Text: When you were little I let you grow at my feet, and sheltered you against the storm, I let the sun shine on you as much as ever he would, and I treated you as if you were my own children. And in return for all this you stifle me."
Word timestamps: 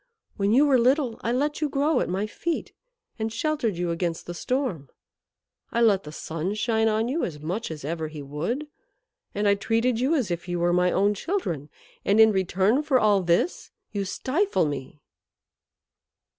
When 0.35 0.51
you 0.51 0.65
were 0.65 0.79
little 0.79 1.19
I 1.23 1.31
let 1.31 1.61
you 1.61 1.69
grow 1.69 1.99
at 1.99 2.09
my 2.09 2.25
feet, 2.25 2.73
and 3.19 3.31
sheltered 3.31 3.77
you 3.77 3.91
against 3.91 4.25
the 4.25 4.33
storm, 4.33 4.89
I 5.71 5.79
let 5.81 6.05
the 6.05 6.11
sun 6.11 6.55
shine 6.55 6.87
on 6.87 7.07
you 7.07 7.23
as 7.23 7.39
much 7.39 7.69
as 7.69 7.85
ever 7.85 8.07
he 8.07 8.23
would, 8.23 8.65
and 9.35 9.47
I 9.47 9.53
treated 9.53 9.99
you 9.99 10.15
as 10.15 10.31
if 10.31 10.47
you 10.47 10.57
were 10.59 10.73
my 10.73 10.91
own 10.91 11.13
children. 11.13 11.69
And 12.03 12.19
in 12.19 12.31
return 12.31 12.81
for 12.81 12.99
all 12.99 13.21
this 13.21 13.69
you 13.91 14.03
stifle 14.03 14.65
me." 14.65 14.99